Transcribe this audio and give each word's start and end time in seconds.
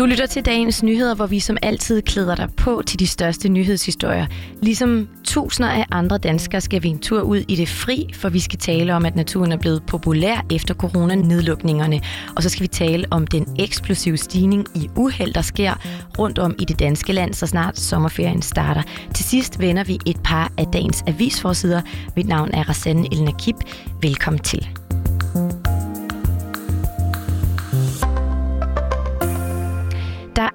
Du 0.00 0.04
lytter 0.06 0.26
til 0.26 0.44
dagens 0.44 0.82
nyheder, 0.82 1.14
hvor 1.14 1.26
vi 1.26 1.40
som 1.40 1.56
altid 1.62 2.02
klæder 2.02 2.34
dig 2.34 2.48
på 2.56 2.82
til 2.86 2.98
de 2.98 3.06
største 3.06 3.48
nyhedshistorier. 3.48 4.26
Ligesom 4.62 5.08
tusinder 5.24 5.70
af 5.70 5.86
andre 5.90 6.18
danskere 6.18 6.60
skal 6.60 6.82
vi 6.82 6.88
en 6.88 6.98
tur 6.98 7.20
ud 7.20 7.44
i 7.48 7.56
det 7.56 7.68
fri, 7.68 8.06
for 8.14 8.28
vi 8.28 8.40
skal 8.40 8.58
tale 8.58 8.94
om, 8.94 9.06
at 9.06 9.16
naturen 9.16 9.52
er 9.52 9.56
blevet 9.56 9.82
populær 9.86 10.46
efter 10.50 10.74
coronanedlukningerne. 10.74 12.00
Og 12.36 12.42
så 12.42 12.48
skal 12.48 12.62
vi 12.62 12.68
tale 12.68 13.06
om 13.10 13.26
den 13.26 13.46
eksplosive 13.58 14.16
stigning 14.16 14.66
i 14.74 14.88
uheld, 14.96 15.32
der 15.34 15.42
sker 15.42 15.74
rundt 16.18 16.38
om 16.38 16.54
i 16.58 16.64
det 16.64 16.78
danske 16.78 17.12
land, 17.12 17.34
så 17.34 17.46
snart 17.46 17.78
sommerferien 17.78 18.42
starter. 18.42 18.82
Til 19.14 19.24
sidst 19.24 19.60
vender 19.60 19.84
vi 19.84 19.98
et 20.06 20.20
par 20.24 20.52
af 20.58 20.66
dagens 20.72 21.04
avisforsider. 21.06 21.80
Mit 22.16 22.28
navn 22.28 22.50
er 22.52 22.68
Rassan 22.68 23.06
Elnakib. 23.12 23.56
Velkommen 24.02 24.42
til. 24.42 24.79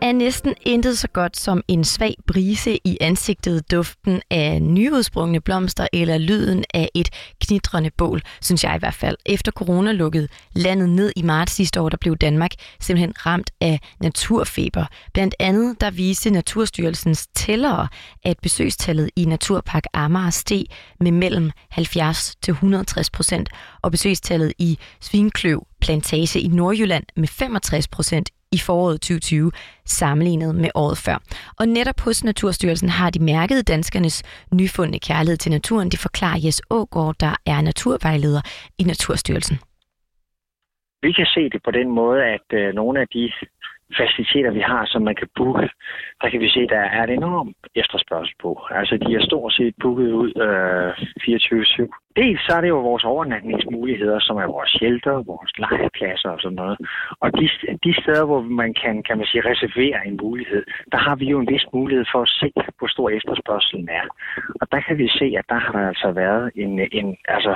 Er 0.05 0.11
næsten 0.11 0.55
intet 0.61 0.97
så 0.97 1.07
godt 1.07 1.37
som 1.37 1.61
en 1.67 1.83
svag 1.83 2.15
brise 2.27 2.79
i 2.83 2.97
ansigtet, 3.01 3.71
duften 3.71 4.21
af 4.29 4.61
nyudsprungne 4.61 5.41
blomster 5.41 5.87
eller 5.93 6.17
lyden 6.17 6.63
af 6.73 6.89
et 6.95 7.09
knitrende 7.41 7.89
bål, 7.97 8.21
synes 8.41 8.63
jeg 8.63 8.75
i 8.75 8.79
hvert 8.79 8.93
fald. 8.93 9.17
Efter 9.25 9.51
corona 9.51 9.91
lukkede 9.91 10.27
landet 10.53 10.89
ned 10.89 11.11
i 11.15 11.21
marts 11.21 11.53
sidste 11.53 11.81
år, 11.81 11.89
der 11.89 11.97
blev 11.97 12.17
Danmark 12.17 12.51
simpelthen 12.79 13.13
ramt 13.25 13.51
af 13.61 13.79
naturfeber. 13.99 14.85
Blandt 15.13 15.35
andet 15.39 15.81
der 15.81 15.91
viste 15.91 16.29
Naturstyrelsens 16.29 17.27
tællere, 17.35 17.87
at 18.23 18.37
besøgstallet 18.41 19.09
i 19.15 19.25
Naturpark 19.25 19.83
Amager 19.93 20.29
steg 20.29 20.65
med 20.99 21.11
mellem 21.11 21.51
70 21.69 22.35
til 22.41 22.51
160 22.51 23.09
procent, 23.09 23.49
og 23.81 23.91
besøgstallet 23.91 24.53
i 24.59 24.77
Svinkløv 25.01 25.67
Plantage 25.81 26.39
i 26.39 26.47
Nordjylland 26.47 27.03
med 27.15 27.27
65 27.27 27.87
procent 27.87 28.29
i 28.55 28.59
foråret 28.67 29.01
2020 29.01 29.51
sammenlignet 29.85 30.55
med 30.55 30.69
året 30.75 30.97
før. 31.05 31.17
Og 31.59 31.65
netop 31.67 31.99
hos 32.05 32.23
Naturstyrelsen 32.23 32.89
har 32.89 33.09
de 33.09 33.19
mærket 33.23 33.67
danskernes 33.67 34.17
nyfundne 34.59 34.99
kærlighed 34.99 35.37
til 35.37 35.51
naturen. 35.51 35.89
Det 35.93 35.99
forklarer 35.99 36.39
Jes 36.45 36.61
Ågaard, 36.69 37.15
der 37.19 37.33
er 37.45 37.61
naturvejleder 37.61 38.41
i 38.81 38.83
Naturstyrelsen. 38.83 39.57
Vi 41.05 41.11
kan 41.11 41.25
se 41.25 41.43
det 41.53 41.61
på 41.65 41.71
den 41.71 41.89
måde, 41.99 42.19
at 42.35 42.47
øh, 42.59 42.73
nogle 42.73 43.01
af 43.01 43.07
de 43.07 43.31
faciliteter, 43.99 44.51
vi 44.51 44.59
har, 44.59 44.85
som 44.85 45.01
man 45.01 45.15
kan 45.15 45.29
booke, 45.35 45.69
der 46.21 46.29
kan 46.29 46.39
vi 46.39 46.49
se, 46.49 46.67
der 46.67 46.83
er 46.97 47.03
et 47.03 47.09
enormt 47.09 47.57
efterspørgsel 47.75 48.35
på. 48.41 48.51
Altså, 48.71 48.97
de 48.97 49.15
er 49.15 49.23
stort 49.29 49.53
set 49.53 49.75
booket 49.81 50.11
ud 50.11 50.31
øh, 50.45 50.89
24-7. 51.87 52.05
Dels 52.15 52.41
så 52.45 52.51
er 52.57 52.61
det 52.61 52.69
jo 52.69 52.79
vores 52.79 53.03
overnatningsmuligheder, 53.03 54.19
som 54.19 54.37
er 54.37 54.47
vores 54.55 54.69
shelter, 54.69 55.23
vores 55.33 55.51
legepladser 55.63 56.29
og 56.29 56.39
sådan 56.41 56.55
noget. 56.55 56.77
Og 57.23 57.29
de, 57.39 57.49
de 57.85 58.01
steder, 58.01 58.25
hvor 58.25 58.41
man 58.41 58.73
kan, 58.81 59.03
kan 59.03 59.17
man 59.17 59.27
sige, 59.27 59.49
reservere 59.51 60.07
en 60.07 60.17
mulighed, 60.21 60.63
der 60.91 60.97
har 60.97 61.15
vi 61.15 61.25
jo 61.25 61.39
en 61.39 61.51
vis 61.53 61.65
mulighed 61.73 62.05
for 62.11 62.21
at 62.21 62.29
se, 62.41 62.51
hvor 62.77 62.87
stor 62.87 63.09
efterspørgselen 63.09 63.89
er. 63.89 64.05
Og 64.61 64.65
der 64.71 64.81
kan 64.87 64.97
vi 64.97 65.07
se, 65.07 65.27
at 65.39 65.45
der 65.49 65.59
har 65.63 65.71
der 65.71 65.87
altså 65.87 66.11
været 66.11 66.51
en, 66.55 66.71
en, 66.91 67.17
altså 67.27 67.53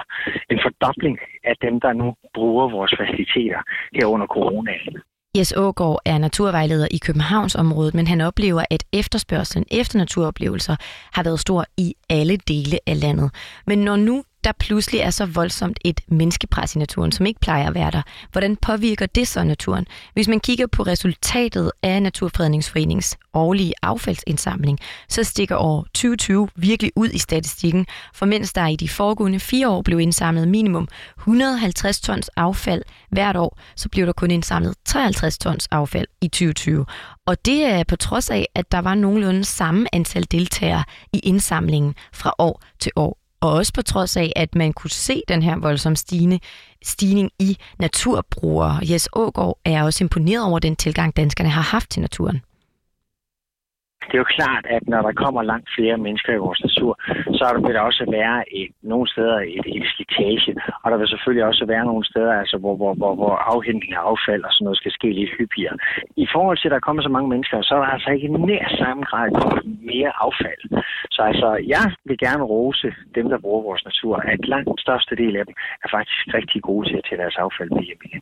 en 0.50 0.60
fordobling 0.64 1.20
af 1.44 1.56
dem, 1.62 1.80
der 1.80 1.94
nu 1.94 2.16
bruger 2.34 2.70
vores 2.70 2.94
faciliteter 3.00 3.62
her 3.94 4.06
under 4.06 4.28
coronaen. 4.28 4.96
Jes 5.38 5.54
Ågaard 5.58 6.00
er 6.06 6.18
naturvejleder 6.18 6.88
i 6.92 6.98
Københavnsområdet, 6.98 7.94
men 7.94 8.08
han 8.08 8.22
oplever, 8.22 8.64
at 8.70 8.84
efterspørgselen 8.94 9.66
efter 9.72 9.98
naturoplevelser 9.98 10.76
har 11.14 11.24
været 11.24 11.40
stor 11.40 11.66
i 11.78 11.96
alle 12.10 12.38
dele 12.38 12.80
af 12.88 13.00
landet. 13.00 13.32
Men 13.68 13.80
når 13.80 13.96
nu 13.96 14.24
der 14.44 14.52
pludselig 14.52 15.02
er 15.02 15.10
så 15.10 15.26
voldsomt 15.26 15.80
et 15.86 16.02
menneskepres 16.08 16.76
i 16.76 16.80
naturen, 16.80 17.12
som 17.12 17.26
ikke 17.26 17.40
plejer 17.40 17.68
at 17.68 17.74
være 17.74 17.92
der. 17.92 18.02
Hvordan 18.32 18.56
påvirker 18.56 19.06
det 19.06 19.28
så 19.28 19.44
naturen? 19.44 19.88
Hvis 20.14 20.28
man 20.28 20.40
kigger 20.40 20.68
på 20.68 20.84
resultatet 20.84 21.72
af 21.84 22.04
Naturfredningsforeningens 22.04 23.18
årlige 23.34 23.74
affaldsindsamling, 23.82 24.80
så 25.10 25.24
stikker 25.24 25.58
år 25.58 25.84
2020 25.84 26.50
virkelig 26.56 26.92
ud 26.96 27.10
i 27.10 27.18
statistikken, 27.18 27.86
for 28.14 28.26
mens 28.26 28.54
der 28.54 28.68
i 28.68 28.76
de 28.76 28.90
foregående 28.90 29.40
fire 29.40 29.70
år 29.70 29.82
blev 29.82 30.00
indsamlet 30.00 30.48
minimum 30.48 30.88
150 31.20 32.02
tons 32.02 32.30
affald 32.36 32.84
hvert 33.10 33.36
år, 33.36 33.60
så 33.76 33.90
blev 33.90 34.06
der 34.06 34.14
kun 34.14 34.32
indsamlet 34.32 34.76
53 34.86 35.38
tons 35.38 35.68
affald 35.72 36.08
i 36.22 36.28
2020. 36.28 36.86
Og 37.26 37.46
det 37.46 37.66
er 37.66 37.84
på 37.84 37.96
trods 37.96 38.30
af, 38.30 38.48
at 38.56 38.72
der 38.72 38.80
var 38.80 38.96
nogenlunde 38.96 39.46
samme 39.46 39.96
antal 39.96 40.28
deltagere 40.32 40.84
i 41.14 41.20
indsamlingen 41.20 41.96
fra 42.14 42.34
år 42.38 42.62
til 42.80 42.92
år 42.96 43.29
og 43.42 43.52
også 43.52 43.74
på 43.74 43.82
trods 43.82 44.18
af, 44.18 44.34
at 44.36 44.56
man 44.56 44.74
kunne 44.74 44.92
se 44.92 45.22
den 45.28 45.44
her 45.44 45.58
voldsomme 45.58 45.96
stigende, 45.96 46.40
stigning 46.84 47.32
i 47.40 47.58
naturbrugere. 47.80 48.80
Jes 48.90 49.10
Ågaard 49.14 49.60
er 49.66 49.84
også 49.84 50.04
imponeret 50.04 50.46
over 50.46 50.60
den 50.60 50.76
tilgang, 50.76 51.18
danskerne 51.18 51.50
har 51.50 51.62
haft 51.62 51.90
til 51.90 52.02
naturen 52.02 52.42
det 54.08 54.16
er 54.16 54.24
jo 54.26 54.34
klart, 54.38 54.66
at 54.76 54.84
når 54.92 55.02
der 55.08 55.20
kommer 55.24 55.42
langt 55.52 55.70
flere 55.78 55.98
mennesker 56.06 56.34
i 56.34 56.44
vores 56.46 56.62
natur, 56.68 56.92
så 57.40 57.46
vil 57.66 57.76
der 57.76 57.82
også 57.90 58.04
være 58.20 58.38
et, 58.60 58.72
nogle 58.92 59.08
steder 59.14 59.38
et, 59.58 59.66
et 59.78 59.88
slitage, 59.94 60.52
og 60.84 60.92
der 60.92 60.98
vil 60.98 61.08
selvfølgelig 61.08 61.46
også 61.52 61.66
være 61.74 61.86
nogle 61.92 62.06
steder, 62.12 62.34
altså, 62.42 62.58
hvor, 62.58 62.76
hvor, 62.80 62.94
hvor, 63.00 63.14
hvor 63.16 63.36
afhentning 63.54 63.92
af 63.94 64.02
affald 64.12 64.44
og 64.48 64.54
sådan 64.54 64.66
noget 64.66 64.82
skal 64.82 64.92
ske 64.92 65.10
lidt 65.20 65.32
hyppigere. 65.38 65.78
I 66.26 66.28
forhold 66.34 66.58
til, 66.58 66.68
at 66.68 66.76
der 66.76 66.86
kommer 66.88 67.02
så 67.04 67.12
mange 67.16 67.30
mennesker, 67.34 67.58
så 67.62 67.74
er 67.76 67.82
der 67.84 67.96
altså 67.98 68.10
ikke 68.16 68.30
nær 68.48 68.66
samme 68.82 69.04
grad 69.10 69.30
mere 69.92 70.12
affald. 70.26 70.64
Så 71.16 71.22
altså, 71.30 71.50
jeg 71.76 71.86
vil 72.10 72.18
gerne 72.26 72.44
rose 72.44 72.90
dem, 73.18 73.26
der 73.30 73.40
bruger 73.46 73.62
vores 73.70 73.84
natur, 73.90 74.16
at 74.34 74.40
langt 74.54 74.82
største 74.86 75.16
del 75.22 75.34
af 75.40 75.46
dem 75.46 75.56
er 75.84 75.90
faktisk 75.96 76.20
rigtig 76.38 76.62
gode 76.62 76.84
til 76.90 76.98
at 76.98 77.06
tage 77.08 77.22
deres 77.22 77.38
affald 77.46 77.70
med 77.70 77.84
hjem 77.90 78.02
igen. 78.06 78.22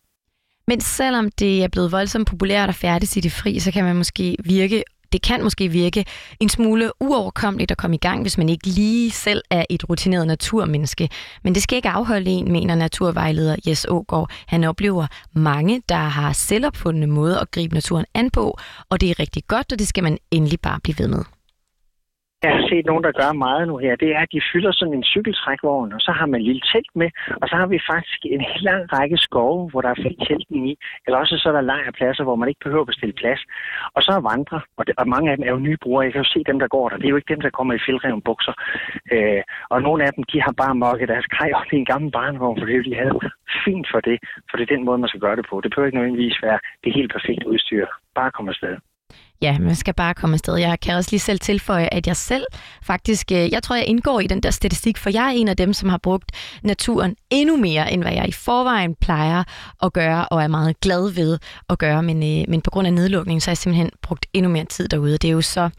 Men 0.71 0.79
selvom 0.79 1.25
det 1.41 1.63
er 1.63 1.69
blevet 1.71 1.91
voldsomt 1.91 2.27
populært 2.29 2.69
at 2.69 2.75
færdes 2.75 3.17
i 3.17 3.19
det 3.19 3.33
fri, 3.41 3.59
så 3.59 3.69
kan 3.71 3.83
man 3.83 3.95
måske 3.95 4.35
virke 4.45 4.83
det 5.11 5.21
kan 5.21 5.43
måske 5.43 5.67
virke 5.67 6.05
en 6.39 6.49
smule 6.49 6.91
uoverkommeligt 6.99 7.71
at 7.71 7.77
komme 7.77 7.95
i 7.95 7.99
gang, 7.99 8.21
hvis 8.21 8.37
man 8.37 8.49
ikke 8.49 8.67
lige 8.67 9.11
selv 9.11 9.41
er 9.49 9.65
et 9.69 9.89
rutineret 9.89 10.27
naturmenneske. 10.27 11.09
Men 11.43 11.55
det 11.55 11.63
skal 11.63 11.75
ikke 11.75 11.89
afholde 11.89 12.31
en, 12.31 12.51
mener 12.51 12.75
naturvejleder 12.75 13.55
Jes 13.67 13.85
Ågaard. 13.89 14.31
Han 14.47 14.63
oplever 14.63 15.07
mange, 15.33 15.81
der 15.89 15.95
har 15.95 16.33
selvopfundne 16.33 17.07
måder 17.07 17.39
at 17.39 17.51
gribe 17.51 17.73
naturen 17.73 18.05
an 18.13 18.29
på, 18.29 18.57
og 18.89 19.01
det 19.01 19.09
er 19.09 19.19
rigtig 19.19 19.43
godt, 19.47 19.71
og 19.71 19.79
det 19.79 19.87
skal 19.87 20.03
man 20.03 20.17
endelig 20.31 20.59
bare 20.59 20.79
blive 20.83 20.99
ved 20.99 21.07
med. 21.07 21.36
Jeg 22.43 22.51
har 22.55 22.63
set 22.69 22.85
nogen, 22.85 23.03
der 23.03 23.19
gør 23.21 23.31
meget 23.45 23.67
nu 23.67 23.77
her. 23.77 23.95
Det 23.95 24.09
er, 24.15 24.19
at 24.19 24.31
de 24.35 24.41
fylder 24.51 24.71
sådan 24.71 24.93
en 24.93 25.03
cykeltrækvogn, 25.03 25.93
og 25.93 26.01
så 26.01 26.11
har 26.11 26.25
man 26.25 26.39
en 26.39 26.45
lille 26.49 26.61
telt 26.71 26.93
med, 27.01 27.09
og 27.41 27.45
så 27.49 27.55
har 27.55 27.67
vi 27.73 27.79
faktisk 27.91 28.19
en 28.25 28.43
lang 28.67 28.83
række 28.93 29.17
skove, 29.17 29.69
hvor 29.69 29.81
der 29.81 29.89
er 29.89 30.01
fri 30.03 30.11
teltning 30.27 30.69
i, 30.71 30.73
eller 31.05 31.17
også 31.19 31.37
så 31.37 31.49
er 31.49 31.53
der 31.53 31.69
lejrpladser, 31.71 32.23
hvor 32.23 32.35
man 32.35 32.49
ikke 32.49 32.63
behøver 32.65 32.85
at 32.85 32.91
bestille 32.93 33.15
plads. 33.21 33.41
Og 33.95 34.01
så 34.03 34.11
er 34.11 34.27
vandre, 34.31 34.59
og, 34.77 34.87
det, 34.87 34.93
og 35.01 35.07
mange 35.13 35.31
af 35.31 35.37
dem 35.37 35.45
er 35.47 35.51
jo 35.55 35.65
nye 35.67 35.77
brugere. 35.83 36.05
Jeg 36.05 36.13
kan 36.13 36.23
jo 36.23 36.29
se 36.33 36.43
dem, 36.49 36.59
der 36.59 36.67
går 36.67 36.89
der. 36.89 36.97
Det 36.97 37.05
er 37.05 37.13
jo 37.13 37.19
ikke 37.19 37.33
dem, 37.33 37.41
der 37.41 37.57
kommer 37.57 37.73
i 37.73 37.83
fjeldreven 37.85 38.21
bukser. 38.21 38.53
Øh, 39.13 39.41
og 39.69 39.81
nogle 39.81 40.03
af 40.05 40.11
dem, 40.13 40.23
de 40.31 40.41
har 40.41 40.53
bare 40.63 40.75
mokket 40.75 41.07
deres 41.13 41.27
kaj 41.37 41.49
op 41.59 41.69
i 41.73 41.75
en 41.75 41.89
gammel 41.91 42.11
barnevogn, 42.11 42.59
for 42.59 42.65
det 42.65 42.85
de 42.85 42.95
havde 43.01 43.19
fint 43.65 43.87
for 43.93 43.99
det, 44.07 44.17
for 44.49 44.57
det 44.57 44.63
er 44.63 44.75
den 44.75 44.85
måde, 44.85 44.97
man 44.97 45.09
skal 45.09 45.25
gøre 45.25 45.35
det 45.35 45.45
på. 45.49 45.61
Det 45.61 45.71
behøver 45.71 45.87
ikke 45.87 45.97
nødvendigvis 45.97 46.37
være 46.47 46.59
det 46.83 46.93
helt 46.97 47.11
perfekte 47.15 47.47
udstyr. 47.51 47.85
Bare 48.15 48.31
komme 48.31 48.51
afsted. 48.51 48.75
Ja, 49.41 49.59
man 49.59 49.75
skal 49.75 49.93
bare 49.93 50.13
komme 50.13 50.33
afsted. 50.33 50.55
Jeg 50.55 50.79
kan 50.79 50.95
også 50.95 51.09
lige 51.11 51.19
selv 51.19 51.39
tilføje, 51.39 51.89
at 51.91 52.07
jeg 52.07 52.15
selv 52.15 52.45
faktisk, 52.83 53.31
øh, 53.31 53.51
jeg 53.51 53.63
tror, 53.63 53.75
jeg 53.75 53.85
indgår 53.85 54.19
i 54.19 54.27
den 54.27 54.43
der 54.43 54.51
statistik, 54.51 54.97
for 54.97 55.09
jeg 55.09 55.25
er 55.25 55.31
en 55.31 55.47
af 55.47 55.57
dem, 55.57 55.73
som 55.73 55.89
har 55.89 55.97
brugt 55.97 56.31
naturen 56.63 57.15
endnu 57.29 57.57
mere, 57.57 57.93
end 57.93 58.01
hvad 58.01 58.13
jeg 58.13 58.27
i 58.27 58.31
forvejen 58.31 58.95
plejer 58.95 59.43
at 59.83 59.93
gøre, 59.93 60.27
og 60.27 60.43
er 60.43 60.47
meget 60.47 60.79
glad 60.79 61.09
ved 61.11 61.39
at 61.69 61.79
gøre. 61.79 62.03
Men, 62.03 62.17
øh, 62.17 62.45
men 62.47 62.61
på 62.61 62.69
grund 62.69 62.87
af 62.87 62.93
nedlukningen, 62.93 63.41
så 63.41 63.49
har 63.49 63.51
jeg 63.51 63.57
simpelthen 63.57 63.91
brugt 64.01 64.25
endnu 64.33 64.51
mere 64.51 64.65
tid 64.65 64.87
derude. 64.87 65.17
Det 65.17 65.27
er 65.27 65.31
jo 65.31 65.41
så 65.41 65.69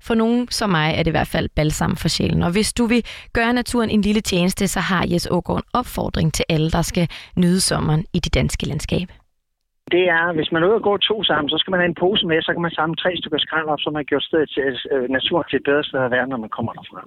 for 0.00 0.14
nogen 0.14 0.48
som 0.50 0.70
mig 0.70 0.94
er 0.94 1.02
det 1.02 1.06
i 1.06 1.10
hvert 1.10 1.28
fald 1.28 1.48
balsam 1.56 1.96
for 1.96 2.08
sjælen. 2.08 2.42
Og 2.42 2.50
hvis 2.50 2.72
du 2.72 2.86
vil 2.86 3.04
gøre 3.32 3.52
naturen 3.52 3.90
en 3.90 4.02
lille 4.02 4.20
tjeneste, 4.20 4.68
så 4.68 4.80
har 4.80 5.06
Jes 5.10 5.28
Ågaard 5.30 5.58
en 5.58 5.64
opfordring 5.72 6.34
til 6.34 6.44
alle, 6.48 6.70
der 6.70 6.82
skal 6.82 7.08
nyde 7.36 7.60
sommeren 7.60 8.04
i 8.12 8.18
det 8.18 8.34
danske 8.34 8.66
landskab 8.66 9.08
det 9.96 10.04
er, 10.18 10.32
hvis 10.38 10.52
man 10.52 10.62
er 10.62 10.66
ude 10.68 10.80
og 10.80 10.86
gå 10.90 10.96
to 10.96 11.16
sammen, 11.22 11.48
så 11.50 11.56
skal 11.58 11.70
man 11.70 11.80
have 11.80 11.90
en 11.92 12.00
pose 12.02 12.26
med, 12.26 12.42
så 12.42 12.52
kan 12.52 12.62
man 12.62 12.70
samle 12.70 12.96
tre 12.96 13.10
stykker 13.16 13.38
skrald 13.38 13.68
op, 13.72 13.80
så 13.80 13.90
man 13.90 14.04
gjort 14.04 14.22
stedet 14.22 14.50
til 14.54 14.62
øh, 14.92 15.08
naturen 15.16 15.44
til 15.50 15.56
et 15.56 15.68
bedre 15.68 15.84
sted 15.84 16.00
at 16.00 16.10
være, 16.10 16.26
når 16.28 16.36
man 16.44 16.50
kommer 16.56 16.72
derfra. 16.72 17.00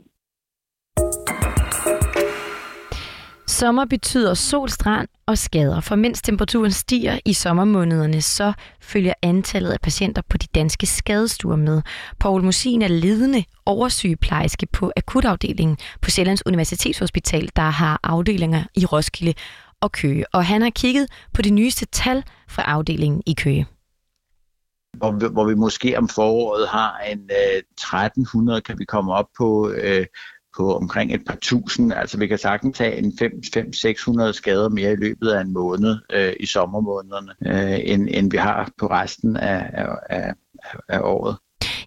Sommer 3.48 3.86
betyder 3.86 4.34
sol, 4.34 4.70
strand 4.70 5.08
og 5.26 5.38
skader, 5.38 5.80
for 5.82 5.96
mens 5.96 6.22
temperaturen 6.22 6.72
stiger 6.72 7.20
i 7.26 7.34
sommermånederne, 7.34 8.22
så 8.22 8.54
følger 8.82 9.14
antallet 9.22 9.72
af 9.72 9.82
patienter 9.84 10.22
på 10.30 10.38
de 10.38 10.48
danske 10.56 10.86
skadestuer 10.86 11.56
med. 11.56 11.82
Paul 12.20 12.44
Musin 12.44 12.82
er 12.82 12.88
ledende 12.88 13.44
oversygeplejerske 13.66 14.68
på 14.74 14.92
akutafdelingen 14.98 15.78
på 16.02 16.10
Sjællands 16.10 16.46
Universitetshospital, 16.46 17.50
der 17.56 17.70
har 17.82 18.00
afdelinger 18.04 18.64
i 18.76 18.86
Roskilde 18.86 19.34
og 19.82 19.92
Køge. 19.92 20.26
Og 20.34 20.46
han 20.46 20.62
har 20.62 20.70
kigget 20.70 21.08
på 21.34 21.42
de 21.42 21.50
nyeste 21.50 21.86
tal 21.86 22.24
fra 22.50 22.62
afdelingen 22.62 23.24
i 23.26 23.34
Køge. 23.34 23.68
Hvor 24.98 25.12
vi, 25.12 25.26
hvor 25.32 25.46
vi 25.46 25.56
måske 25.56 25.98
om 25.98 26.10
foråret 26.10 26.68
har 26.68 26.98
en 27.12 27.20
øh, 27.20 27.58
1300, 27.58 28.62
kan 28.62 28.80
vi 28.80 28.86
komme 28.86 29.14
op 29.14 29.28
på, 29.38 29.70
øh, 29.70 30.06
på 30.58 30.76
omkring 30.76 31.14
et 31.14 31.22
par 31.28 31.38
tusind. 31.42 31.94
Altså 31.94 32.18
vi 32.18 32.28
kan 32.28 32.38
sagtens 32.38 32.78
tage 32.78 32.98
en 32.98 33.12
500-600 33.22 34.32
skader 34.32 34.70
mere 34.70 34.92
i 34.92 34.96
løbet 34.96 35.30
af 35.30 35.42
en 35.42 35.54
måned 35.54 35.98
øh, 36.14 36.34
i 36.40 36.46
sommermånederne, 36.46 37.32
øh, 37.46 37.80
end, 37.84 38.08
end 38.12 38.32
vi 38.32 38.38
har 38.38 38.72
på 38.78 38.88
resten 38.88 39.38
af, 39.38 39.70
af, 39.74 39.88
af, 40.10 40.34
af 40.90 41.00
året. 41.00 41.38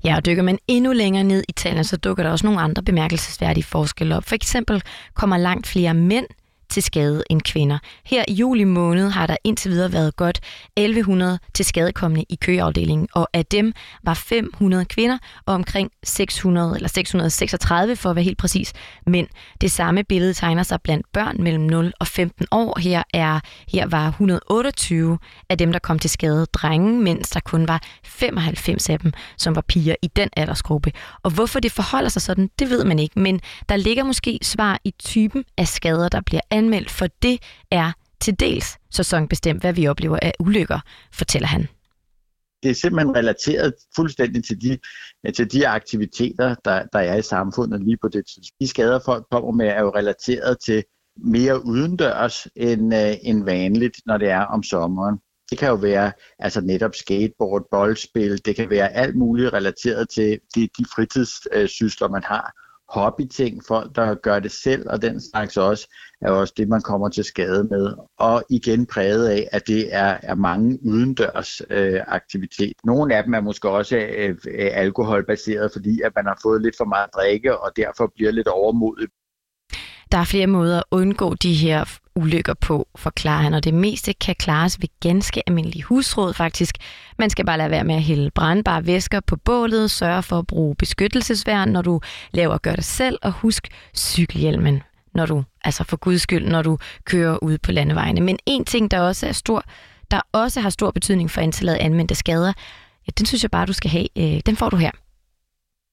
Ja, 0.04 0.16
og 0.16 0.26
dykker 0.26 0.42
man 0.42 0.58
endnu 0.68 0.92
længere 0.92 1.24
ned 1.24 1.44
i 1.48 1.52
tallene, 1.52 1.84
så 1.84 1.96
dukker 1.96 2.22
der 2.22 2.30
også 2.30 2.46
nogle 2.46 2.60
andre 2.60 2.82
bemærkelsesværdige 2.82 3.64
forskelle 3.64 4.16
op. 4.16 4.24
For 4.24 4.34
eksempel 4.34 4.82
kommer 5.14 5.36
langt 5.36 5.66
flere 5.66 5.94
mænd 5.94 6.26
til 6.74 6.82
skade 6.82 7.22
end 7.30 7.42
kvinder. 7.42 7.78
Her 8.04 8.24
i 8.28 8.32
juli 8.32 8.64
måned 8.64 9.10
har 9.10 9.26
der 9.26 9.36
indtil 9.44 9.70
videre 9.70 9.92
været 9.92 10.16
godt 10.16 10.40
1100 10.76 11.38
til 11.54 11.64
skadekommende 11.64 12.24
i 12.28 12.34
køafdelingen, 12.34 13.08
og 13.14 13.28
af 13.32 13.46
dem 13.46 13.72
var 14.02 14.14
500 14.14 14.84
kvinder 14.84 15.18
og 15.46 15.54
omkring 15.54 15.90
600 16.04 16.76
eller 16.76 16.88
636 16.88 17.96
for 17.96 18.10
at 18.10 18.16
være 18.16 18.22
helt 18.22 18.38
præcis 18.38 18.72
mænd. 19.06 19.28
Det 19.60 19.70
samme 19.70 20.04
billede 20.04 20.34
tegner 20.34 20.62
sig 20.62 20.82
blandt 20.82 21.06
børn 21.12 21.42
mellem 21.42 21.64
0 21.64 21.92
og 22.00 22.06
15 22.06 22.46
år. 22.50 22.78
Her, 22.78 23.02
er, 23.14 23.40
her 23.68 23.86
var 23.86 24.08
128 24.08 25.18
af 25.48 25.58
dem, 25.58 25.72
der 25.72 25.78
kom 25.78 25.98
til 25.98 26.10
skade 26.10 26.46
drenge, 26.46 27.02
mens 27.02 27.30
der 27.30 27.40
kun 27.40 27.68
var 27.68 27.82
95 28.04 28.90
af 28.90 28.98
dem, 28.98 29.12
som 29.38 29.54
var 29.54 29.62
piger 29.68 29.94
i 30.02 30.06
den 30.16 30.28
aldersgruppe. 30.36 30.92
Og 31.22 31.30
hvorfor 31.30 31.60
det 31.60 31.72
forholder 31.72 32.08
sig 32.08 32.22
sådan, 32.22 32.50
det 32.58 32.70
ved 32.70 32.84
man 32.84 32.98
ikke, 32.98 33.18
men 33.20 33.40
der 33.68 33.76
ligger 33.76 34.04
måske 34.04 34.38
svar 34.42 34.80
i 34.84 34.94
typen 35.04 35.44
af 35.58 35.68
skader, 35.68 36.08
der 36.08 36.20
bliver 36.20 36.40
anmeldt, 36.64 36.90
for 36.90 37.06
det 37.22 37.38
er 37.70 37.92
til 38.20 38.40
dels 38.40 38.78
sæsonbestemt, 38.90 39.60
hvad 39.60 39.72
vi 39.72 39.86
oplever 39.86 40.18
af 40.22 40.32
ulykker, 40.40 40.80
fortæller 41.12 41.48
han. 41.48 41.68
Det 42.62 42.70
er 42.70 42.74
simpelthen 42.74 43.16
relateret 43.16 43.74
fuldstændig 43.96 44.44
til 44.44 44.60
de, 44.60 44.78
øh, 45.26 45.32
til 45.32 45.52
de 45.52 45.68
aktiviteter, 45.68 46.54
der, 46.64 46.86
der 46.92 46.98
er 46.98 47.16
i 47.16 47.22
samfundet 47.22 47.84
lige 47.84 47.96
på 48.02 48.08
det 48.08 48.26
tidspunkt. 48.26 48.60
De 48.60 48.68
skader, 48.68 49.00
folk 49.04 49.24
kommer 49.30 49.52
med, 49.52 49.66
er 49.66 49.80
jo 49.80 49.90
relateret 49.90 50.56
til 50.66 50.84
mere 51.16 51.66
udendørs 51.66 52.46
end, 52.56 52.94
øh, 52.94 53.14
end 53.22 53.44
vanligt, 53.44 53.96
når 54.06 54.18
det 54.18 54.28
er 54.30 54.40
om 54.40 54.62
sommeren. 54.62 55.18
Det 55.50 55.58
kan 55.58 55.68
jo 55.68 55.74
være 55.74 56.12
altså 56.38 56.60
netop 56.60 56.94
skateboard, 56.94 57.62
boldspil, 57.70 58.44
det 58.44 58.56
kan 58.56 58.70
være 58.70 58.92
alt 58.92 59.16
muligt 59.16 59.52
relateret 59.52 60.08
til 60.08 60.38
de, 60.54 60.68
de 60.78 60.84
fritidssysler, 60.94 62.08
man 62.08 62.22
har 62.24 62.63
hobbyting, 62.88 63.62
folk 63.68 63.96
der 63.96 64.14
gør 64.14 64.38
det 64.38 64.52
selv, 64.52 64.86
og 64.90 65.02
den 65.02 65.20
slags 65.20 65.56
også, 65.56 65.88
er 66.20 66.30
også 66.30 66.54
det, 66.56 66.68
man 66.68 66.82
kommer 66.82 67.08
til 67.08 67.24
skade 67.24 67.64
med. 67.64 67.94
Og 68.18 68.44
igen 68.50 68.86
præget 68.86 69.28
af, 69.28 69.48
at 69.52 69.66
det 69.66 69.94
er, 69.94 70.18
er 70.22 70.34
mange 70.34 70.78
udendørs 70.86 71.62
øh, 71.70 72.00
aktivitet. 72.06 72.72
Nogle 72.84 73.16
af 73.16 73.24
dem 73.24 73.34
er 73.34 73.40
måske 73.40 73.68
også 73.68 73.96
øh, 73.96 74.28
øh 74.48 74.70
alkoholbaseret, 74.72 75.72
fordi 75.72 76.00
at 76.00 76.12
man 76.16 76.26
har 76.26 76.38
fået 76.42 76.62
lidt 76.62 76.76
for 76.76 76.84
meget 76.84 77.10
drikke, 77.14 77.58
og 77.58 77.72
derfor 77.76 78.12
bliver 78.14 78.30
lidt 78.30 78.48
overmodig. 78.48 79.08
Der 80.12 80.18
er 80.18 80.24
flere 80.24 80.46
måder 80.46 80.78
at 80.78 80.84
undgå 80.90 81.34
de 81.34 81.54
her 81.54 81.84
ulykker 82.16 82.54
på, 82.54 82.88
forklarer 82.96 83.42
han, 83.42 83.54
og 83.54 83.64
det 83.64 83.74
meste 83.74 84.12
kan 84.12 84.34
klares 84.38 84.80
ved 84.80 84.88
ganske 85.00 85.42
almindelige 85.46 85.82
husråd 85.82 86.34
faktisk. 86.34 86.74
Man 87.18 87.30
skal 87.30 87.46
bare 87.46 87.58
lade 87.58 87.70
være 87.70 87.84
med 87.84 87.94
at 87.94 88.02
hælde 88.02 88.30
brandbare 88.30 88.86
væsker 88.86 89.20
på 89.20 89.36
bålet, 89.36 89.90
sørge 89.90 90.22
for 90.22 90.38
at 90.38 90.46
bruge 90.46 90.74
beskyttelsesværn, 90.74 91.68
når 91.68 91.82
du 91.82 92.00
laver 92.32 92.58
gør 92.58 92.74
det 92.74 92.84
selv, 92.84 93.18
og 93.22 93.32
husk 93.32 93.68
cykelhjelmen, 93.96 94.82
når 95.14 95.26
du, 95.26 95.44
altså 95.64 95.84
for 95.84 95.96
guds 95.96 96.22
skyld, 96.22 96.48
når 96.48 96.62
du 96.62 96.78
kører 97.04 97.44
ud 97.44 97.58
på 97.58 97.72
landevejene. 97.72 98.20
Men 98.20 98.38
en 98.46 98.64
ting, 98.64 98.90
der 98.90 99.00
også 99.00 99.26
er 99.26 99.32
stor, 99.32 99.64
der 100.10 100.20
også 100.32 100.60
har 100.60 100.70
stor 100.70 100.90
betydning 100.90 101.30
for 101.30 101.40
antallet 101.40 101.74
af 101.74 101.84
anmeldte 101.84 102.14
skader, 102.14 102.52
ja, 103.06 103.10
den 103.18 103.26
synes 103.26 103.42
jeg 103.42 103.50
bare, 103.50 103.66
du 103.66 103.72
skal 103.72 103.90
have. 103.90 104.06
Øh, 104.18 104.40
den 104.46 104.56
får 104.56 104.70
du 104.70 104.76
her 104.76 104.90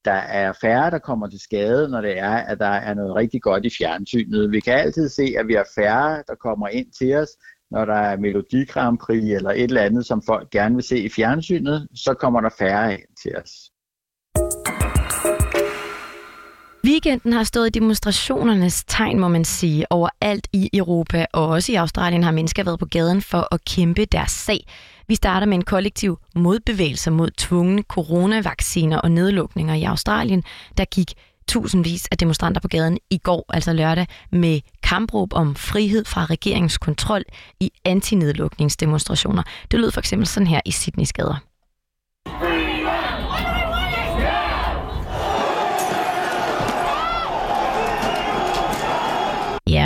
der 0.04 0.12
er 0.12 0.52
færre, 0.60 0.90
der 0.90 0.98
kommer 0.98 1.26
til 1.26 1.40
skade, 1.40 1.88
når 1.88 2.00
det 2.00 2.18
er, 2.18 2.36
at 2.36 2.58
der 2.58 2.66
er 2.66 2.94
noget 2.94 3.14
rigtig 3.14 3.42
godt 3.42 3.64
i 3.64 3.70
fjernsynet. 3.78 4.50
Vi 4.50 4.60
kan 4.60 4.74
altid 4.74 5.08
se, 5.08 5.34
at 5.38 5.48
vi 5.48 5.54
har 5.54 5.66
færre, 5.74 6.22
der 6.28 6.34
kommer 6.34 6.68
ind 6.68 6.92
til 6.98 7.16
os, 7.16 7.28
når 7.70 7.84
der 7.84 7.94
er 7.94 8.16
Melodi 8.16 8.64
Grand 8.64 8.98
Prix 8.98 9.24
eller 9.24 9.50
et 9.50 9.62
eller 9.62 9.82
andet, 9.82 10.06
som 10.06 10.22
folk 10.26 10.50
gerne 10.50 10.74
vil 10.74 10.84
se 10.84 10.98
i 10.98 11.08
fjernsynet, 11.08 11.88
så 11.94 12.14
kommer 12.14 12.40
der 12.40 12.50
færre 12.58 12.92
ind 12.92 13.16
til 13.22 13.36
os. 13.36 13.50
Weekenden 16.84 17.32
har 17.32 17.44
stået 17.44 17.66
i 17.66 17.78
demonstrationernes 17.78 18.84
tegn, 18.84 19.20
må 19.20 19.28
man 19.28 19.44
sige, 19.44 19.92
overalt 19.92 20.48
i 20.52 20.70
Europa, 20.72 21.26
og 21.32 21.48
også 21.48 21.72
i 21.72 21.74
Australien 21.74 22.22
har 22.22 22.30
mennesker 22.30 22.64
været 22.64 22.78
på 22.78 22.86
gaden 22.86 23.22
for 23.22 23.48
at 23.54 23.64
kæmpe 23.64 24.04
deres 24.04 24.30
sag. 24.30 24.66
Vi 25.08 25.14
starter 25.14 25.46
med 25.46 25.54
en 25.54 25.64
kollektiv 25.64 26.18
modbevægelse 26.34 27.10
mod 27.10 27.30
tvungne 27.30 27.82
coronavacciner 27.82 28.98
og 28.98 29.10
nedlukninger 29.10 29.74
i 29.74 29.82
Australien. 29.82 30.44
Der 30.76 30.84
gik 30.84 31.12
tusindvis 31.48 32.08
af 32.10 32.18
demonstranter 32.18 32.60
på 32.60 32.68
gaden 32.68 32.98
i 33.10 33.18
går, 33.18 33.44
altså 33.48 33.72
lørdag, 33.72 34.06
med 34.32 34.60
kampråb 34.82 35.32
om 35.32 35.54
frihed 35.54 36.04
fra 36.04 36.24
regeringens 36.24 36.78
kontrol 36.78 37.22
i 37.60 37.70
antinedlukningsdemonstrationer. 37.84 39.42
Det 39.70 39.80
lød 39.80 39.90
for 39.90 40.00
eksempel 40.00 40.26
sådan 40.26 40.46
her 40.46 40.60
i 40.64 40.70
Sydneys 40.70 41.12
gader. 41.12 41.51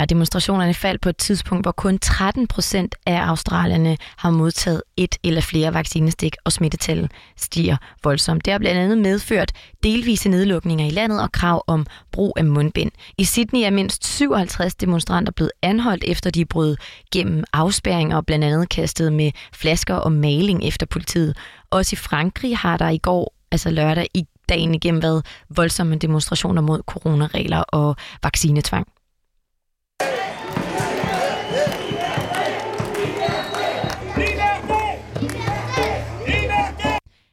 Demonstrationerne 0.09 0.73
faldt 0.73 1.01
på 1.01 1.09
et 1.09 1.17
tidspunkt, 1.17 1.65
hvor 1.65 1.71
kun 1.71 1.99
13 1.99 2.47
procent 2.47 2.95
af 3.05 3.21
australierne 3.21 3.97
har 4.17 4.29
modtaget 4.29 4.81
et 4.97 5.15
eller 5.23 5.41
flere 5.41 5.73
vaccinestik, 5.73 6.35
og 6.45 6.51
smittetallet 6.51 7.11
stiger 7.37 7.77
voldsomt. 8.03 8.45
Det 8.45 8.51
har 8.51 8.59
blandt 8.59 8.79
andet 8.79 8.97
medført 8.97 9.51
delvise 9.83 10.29
nedlukninger 10.29 10.85
i 10.85 10.89
landet 10.89 11.21
og 11.21 11.31
krav 11.31 11.63
om 11.67 11.85
brug 12.11 12.33
af 12.37 12.45
mundbind. 12.45 12.91
I 13.17 13.25
Sydney 13.25 13.61
er 13.61 13.71
mindst 13.71 14.05
57 14.05 14.75
demonstranter 14.75 15.31
blevet 15.31 15.51
anholdt, 15.61 16.03
efter 16.03 16.29
de 16.29 16.45
brød 16.45 16.77
gennem 17.11 17.43
afspærringer 17.53 18.17
og 18.17 18.25
blandt 18.25 18.45
andet 18.45 18.69
kastet 18.69 19.13
med 19.13 19.31
flasker 19.53 19.95
og 19.95 20.11
maling 20.11 20.63
efter 20.63 20.85
politiet. 20.85 21.37
Også 21.69 21.93
i 21.93 21.97
Frankrig 21.97 22.57
har 22.57 22.77
der 22.77 22.89
i 22.89 22.97
går, 22.97 23.33
altså 23.51 23.69
lørdag, 23.69 24.07
i 24.13 24.25
dagen 24.49 24.75
igennem 24.75 25.01
været 25.01 25.25
voldsomme 25.49 25.95
demonstrationer 25.95 26.61
mod 26.61 26.81
coronaregler 26.87 27.59
og 27.59 27.95
vaccinetvang. 28.23 28.87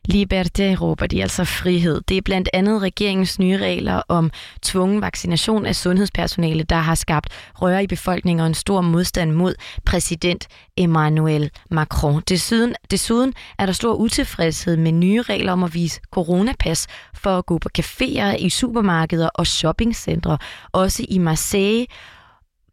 Liberté 0.08 0.74
råber 0.74 1.06
de 1.06 1.22
altså 1.22 1.44
frihed. 1.44 2.00
Det 2.08 2.16
er 2.16 2.22
blandt 2.22 2.48
andet 2.52 2.82
regeringens 2.82 3.38
nye 3.38 3.58
regler 3.58 4.02
om 4.08 4.30
tvungen 4.62 5.00
vaccination 5.00 5.66
af 5.66 5.76
sundhedspersonale, 5.76 6.62
der 6.62 6.76
har 6.76 6.94
skabt 6.94 7.28
røre 7.55 7.84
i 7.84 7.86
befolkningen 7.86 8.40
og 8.40 8.46
en 8.46 8.55
stor 8.55 8.81
modstand 8.81 9.32
mod 9.32 9.55
præsident 9.84 10.48
Emmanuel 10.76 11.50
Macron. 11.70 12.22
Desuden, 12.29 12.74
desuden 12.90 13.34
er 13.58 13.67
der 13.67 13.72
stor 13.72 13.94
utilfredshed 13.94 14.76
med 14.76 14.93
nye 14.93 15.22
regler 15.22 15.52
om 15.52 15.62
at 15.62 15.74
vise 15.74 16.00
coronapas 16.10 16.86
for 17.14 17.38
at 17.38 17.46
gå 17.46 17.58
på 17.58 17.69
caféer, 17.79 18.36
i 18.38 18.48
supermarkeder 18.50 19.29
og 19.34 19.46
shoppingcentre. 19.46 20.38
Også 20.72 21.06
i 21.08 21.19
Marseille 21.19 21.86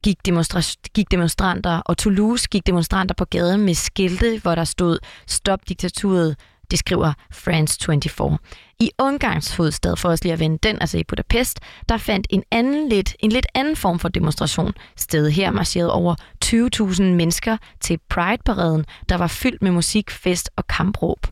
gik, 0.03 0.17
demonstra- 0.27 0.75
gik 0.93 1.11
demonstranter, 1.11 1.81
og 1.85 1.97
Toulouse 1.97 2.47
gik 2.51 2.67
demonstranter 2.67 3.15
på 3.15 3.25
gaden 3.25 3.61
med 3.61 3.73
skilte, 3.73 4.39
hvor 4.41 4.55
der 4.55 4.63
stod 4.63 4.99
Stop 5.27 5.59
diktaturet, 5.69 6.35
det 6.71 6.79
skriver 6.79 7.13
France 7.31 7.79
24. 7.85 8.37
I 8.79 8.91
Ungarns 8.99 9.55
hovedstad, 9.55 9.95
for 9.95 10.09
os 10.09 10.23
lige 10.23 10.33
at 10.33 10.39
vende 10.39 10.57
den, 10.63 10.77
altså 10.81 10.97
i 10.97 11.03
Budapest, 11.03 11.59
der 11.89 11.97
fandt 11.97 12.27
en 12.29 12.43
anden 12.51 12.89
lidt, 12.89 13.15
en 13.19 13.31
lidt 13.31 13.45
anden 13.55 13.75
form 13.75 13.99
for 13.99 14.09
demonstration 14.09 14.73
sted. 14.97 15.29
Her 15.29 15.51
marcherede 15.51 15.93
over 15.93 16.15
20.000 16.45 17.03
mennesker 17.03 17.57
til 17.79 17.99
Pride-paraden, 18.09 18.85
der 19.09 19.17
var 19.17 19.27
fyldt 19.27 19.61
med 19.61 19.71
musik, 19.71 20.11
fest 20.11 20.49
og 20.55 20.67
kampråb. 20.67 21.27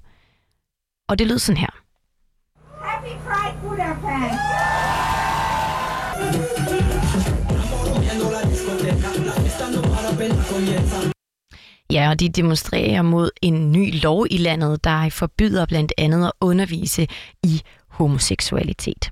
Og 1.10 1.20
det 1.20 1.28
lød 1.28 1.40
sådan 1.40 1.58
her. 1.58 1.70
Happy 2.82 3.10
Pride 3.26 3.58
Budapest! 3.62 4.40
Ja, 11.92 12.10
og 12.10 12.20
de 12.20 12.30
demonstrerer 12.30 13.02
mod 13.02 13.30
en 13.42 13.72
ny 13.72 14.02
lov 14.04 14.28
i 14.30 14.38
landet, 14.38 14.84
der 14.84 15.10
forbyder 15.10 15.66
blandt 15.66 15.94
andet 15.98 16.26
at 16.26 16.32
undervise 16.42 17.08
i 17.44 17.62
homoseksualitet. 17.88 19.12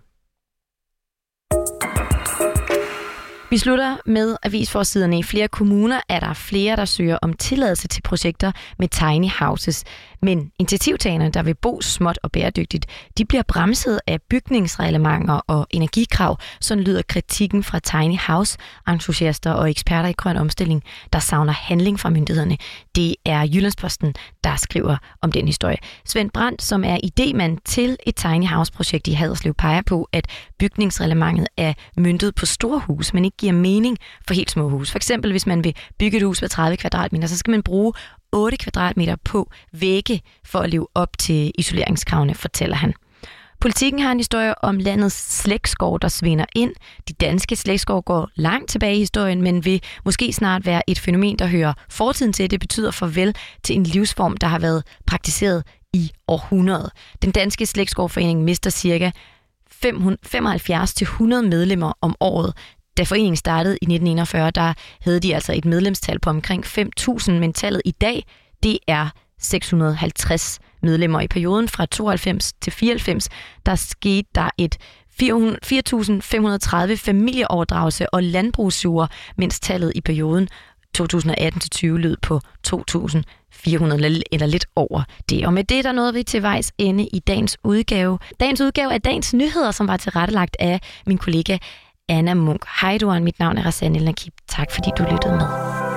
Vi 3.57 3.59
slutter 3.59 3.97
med 4.05 4.37
avisforsiderne. 4.43 5.19
I 5.19 5.23
flere 5.23 5.47
kommuner 5.47 6.01
er 6.09 6.19
der 6.19 6.33
flere, 6.33 6.75
der 6.75 6.85
søger 6.85 7.17
om 7.21 7.33
tilladelse 7.33 7.87
til 7.87 8.01
projekter 8.01 8.51
med 8.79 8.87
tiny 8.87 9.29
houses. 9.39 9.83
Men 10.21 10.51
initiativtagerne, 10.59 11.29
der 11.29 11.43
vil 11.43 11.55
bo 11.55 11.81
småt 11.81 12.19
og 12.23 12.31
bæredygtigt, 12.31 12.85
de 13.17 13.25
bliver 13.25 13.43
bremset 13.47 13.99
af 14.07 14.21
bygningsreglementer 14.29 15.33
og 15.33 15.67
energikrav. 15.69 16.37
Sådan 16.61 16.83
lyder 16.83 17.01
kritikken 17.01 17.63
fra 17.63 17.79
tiny 17.79 18.17
house 18.27 18.57
entusiaster 18.87 19.51
og 19.51 19.69
eksperter 19.69 20.09
i 20.09 20.13
grøn 20.13 20.37
omstilling, 20.37 20.83
der 21.13 21.19
savner 21.19 21.53
handling 21.53 21.99
fra 21.99 22.09
myndighederne. 22.09 22.57
Det 22.95 23.15
er 23.25 23.47
Jyllandsposten, 23.47 24.15
der 24.43 24.55
skriver 24.55 24.97
om 25.21 25.31
den 25.31 25.45
historie. 25.45 25.77
Svend 26.05 26.31
Brandt, 26.31 26.63
som 26.63 26.83
er 26.83 26.97
idemand 27.03 27.57
til 27.65 27.97
et 28.05 28.15
tiny 28.15 28.47
house-projekt 28.47 29.07
i 29.07 29.11
Haderslev, 29.11 29.53
peger 29.53 29.81
på, 29.81 30.09
at 30.11 30.27
bygningsreglementet 30.59 31.47
er 31.57 31.73
myndet 31.97 32.35
på 32.35 32.45
store 32.45 32.79
hus, 32.79 33.13
men 33.13 33.25
ikke 33.25 33.37
giver 33.37 33.46
mening 33.51 33.97
for 34.27 34.33
helt 34.33 34.51
små 34.51 34.69
hus. 34.69 34.91
For 34.91 34.97
eksempel, 34.97 35.31
hvis 35.31 35.47
man 35.47 35.63
vil 35.63 35.75
bygge 35.99 36.17
et 36.17 36.23
hus 36.23 36.39
på 36.39 36.47
30 36.47 36.77
kvadratmeter, 36.77 37.27
så 37.27 37.37
skal 37.37 37.51
man 37.51 37.63
bruge 37.63 37.93
8 38.31 38.57
kvadratmeter 38.57 39.15
på 39.23 39.51
vægge 39.71 40.21
for 40.45 40.59
at 40.59 40.69
leve 40.69 40.87
op 40.95 41.17
til 41.17 41.51
isoleringskravene, 41.57 42.35
fortæller 42.35 42.75
han. 42.75 42.93
Politikken 43.59 44.01
har 44.01 44.11
en 44.11 44.19
historie 44.19 44.63
om 44.63 44.77
landets 44.77 45.41
slægtskov, 45.41 45.99
der 45.99 46.07
svinder 46.07 46.45
ind. 46.55 46.73
De 47.07 47.13
danske 47.13 47.55
slægtskov 47.55 48.03
går 48.03 48.29
langt 48.35 48.69
tilbage 48.69 48.95
i 48.95 48.99
historien, 48.99 49.41
men 49.41 49.65
vil 49.65 49.81
måske 50.05 50.33
snart 50.33 50.65
være 50.65 50.81
et 50.89 50.99
fænomen, 50.99 51.39
der 51.39 51.47
hører 51.47 51.73
fortiden 51.89 52.33
til. 52.33 52.51
Det 52.51 52.59
betyder 52.59 52.91
farvel 52.91 53.35
til 53.63 53.75
en 53.75 53.83
livsform, 53.83 54.37
der 54.37 54.47
har 54.47 54.59
været 54.59 54.83
praktiseret 55.07 55.63
i 55.93 56.11
århundrede. 56.27 56.89
Den 57.21 57.31
danske 57.31 57.65
slægtskovforening 57.65 58.43
mister 58.43 58.69
ca. 58.69 59.11
75-100 59.85 61.23
medlemmer 61.23 61.93
om 62.01 62.15
året. 62.19 62.53
Da 62.97 63.03
foreningen 63.03 63.35
startede 63.35 63.73
i 63.73 63.85
1941, 63.85 64.51
der 64.51 64.73
havde 65.01 65.19
de 65.19 65.35
altså 65.35 65.53
et 65.53 65.65
medlemstal 65.65 66.19
på 66.19 66.29
omkring 66.29 66.65
5.000, 66.65 67.31
men 67.31 67.53
tallet 67.53 67.81
i 67.85 67.91
dag, 67.91 68.25
det 68.63 68.79
er 68.87 69.09
650 69.39 70.59
medlemmer. 70.81 71.21
I 71.21 71.27
perioden 71.27 71.67
fra 71.67 71.85
92 71.85 72.53
til 72.61 72.73
94, 72.73 73.29
der 73.65 73.75
skete 73.75 74.29
der 74.35 74.49
et 74.57 74.77
4.530 75.21 76.95
familieoverdragelse 76.95 78.13
og 78.13 78.23
landbrugsjord, 78.23 79.11
mens 79.37 79.59
tallet 79.59 79.91
i 79.95 80.01
perioden 80.01 80.47
2018-20 81.01 81.87
lød 81.87 82.17
på 82.21 82.41
2.400 82.67 84.21
eller 84.31 84.45
lidt 84.45 84.65
over 84.75 85.03
det. 85.29 85.45
Og 85.45 85.53
med 85.53 85.63
det 85.63 85.83
der 85.83 85.91
nåede 85.91 86.13
vi 86.13 86.23
til 86.23 86.41
vejs 86.41 86.71
ende 86.77 87.07
i 87.07 87.19
dagens 87.19 87.57
udgave. 87.63 88.19
Dagens 88.39 88.61
udgave 88.61 88.93
er 88.93 88.97
dagens 88.97 89.33
nyheder, 89.33 89.71
som 89.71 89.87
var 89.87 89.97
tilrettelagt 89.97 90.55
af 90.59 90.81
min 91.05 91.17
kollega 91.17 91.57
Anna 92.09 92.33
Munk. 92.33 92.65
Hej 92.81 92.97
du, 92.97 93.19
mit 93.23 93.39
navn 93.39 93.57
er 93.57 93.65
Rassan 93.65 93.91
Nakib. 93.91 94.33
Tak 94.47 94.71
fordi 94.71 94.89
du 94.97 95.03
lyttede 95.03 95.33
med. 95.33 95.96